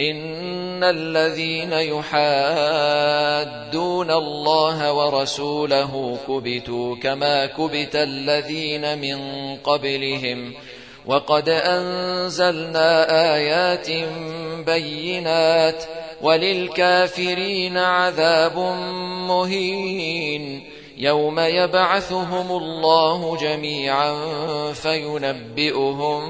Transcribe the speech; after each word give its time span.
إن 0.00 0.84
الذين 0.84 1.72
يحادون 1.72 2.10
الله 4.10 4.92
ورسوله 4.92 6.18
كبتوا 6.28 6.96
كما 6.96 7.46
كبت 7.46 7.96
الذين 7.96 8.98
من 8.98 9.18
قبلهم 9.56 10.54
وقد 11.06 11.48
أنزلنا 11.48 13.10
آيات 13.34 13.88
بينات 14.66 15.84
وللكافرين 16.22 17.78
عذاب 17.78 18.58
مهين 19.28 20.64
يوم 20.98 21.40
يبعثهم 21.40 22.50
الله 22.50 23.36
جميعا 23.36 24.14
فينبئهم 24.72 26.20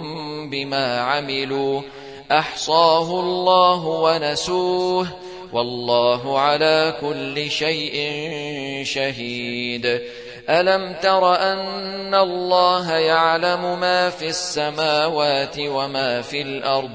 بما 0.50 1.00
عملوا 1.00 1.82
أحصاه 2.32 3.20
الله 3.20 3.87
ونسوه 3.87 5.06
والله 5.53 6.38
على 6.38 6.94
كل 7.00 7.50
شيء 7.50 8.12
شهيد. 8.84 10.00
ألم 10.50 10.94
تر 11.03 11.34
أن 11.34 12.15
الله 12.15 12.92
يعلم 12.92 13.81
ما 13.81 14.10
في 14.10 14.28
السماوات 14.28 15.59
وما 15.59 16.22
في 16.22 16.42
الأرض؟ 16.42 16.91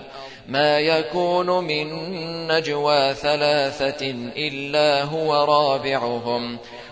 ما 0.47 0.80
يكون 0.80 1.64
من 1.64 1.88
نجوى 2.47 3.14
ثلاثة 3.14 4.06
إلا 4.38 5.03
هو 5.03 5.34
رابعهم. 5.34 6.58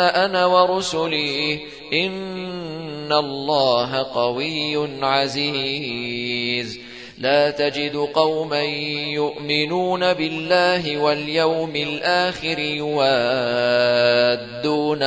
أنا 0.00 0.46
ورسلي. 0.46 1.60
إن 1.92 3.12
الله 3.12 4.02
قوي 4.02 5.04
عزيز. 5.04 6.80
لا 7.18 7.50
تجد 7.50 7.96
قوما 7.96 8.62
يؤمنون 8.62 10.12
بالله 10.12 10.96
واليوم 10.96 11.76
الآخر 11.76 12.58
يوادون 12.58 13.12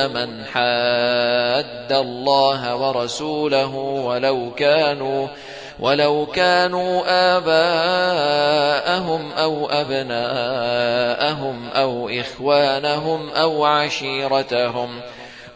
من 0.06 0.44
حاد 0.44 1.92
الله 1.92 2.76
ورسوله 2.76 3.74
ولو 3.76 4.50
كانوا 4.50 4.50
ولو 4.50 4.50
كانوا 4.50 5.28
آباءهم 7.06 7.62
أو 9.32 9.66
أبناءهم 9.70 11.68
أو 11.68 12.08
إخوانهم 12.08 13.28
أو 13.30 13.64
عشيرتهم. 13.64 15.00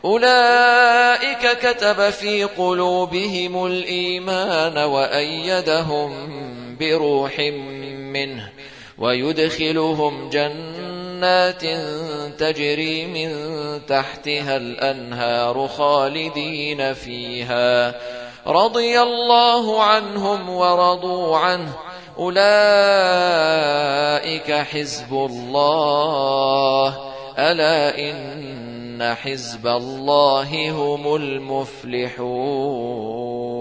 أولئك 0.04 1.58
كتب 1.62 2.10
في 2.10 2.44
قلوبهم 2.44 3.66
الإيمان 3.66 4.78
وأيدهم 4.78 6.10
بروح 6.80 7.38
منه 7.98 8.48
ويدخلهم 8.98 10.30
جنات 10.30 11.62
تجري 12.38 13.06
من 13.06 13.30
تحتها 13.86 14.56
الأنهار 14.56 15.68
خالدين 15.68 16.94
فيها. 16.94 17.94
رضي 18.46 19.02
الله 19.02 19.82
عنهم 19.82 20.50
ورضوا 20.50 21.36
عنه. 21.36 21.72
أولئك 22.18 22.42
حزب 24.52 25.12
الله. 25.12 26.98
ألا 27.38 27.98
إن 27.98 29.14
حزب 29.14 29.66
الله 29.66 30.70
هم 30.70 31.16
المفلحون. 31.16 33.53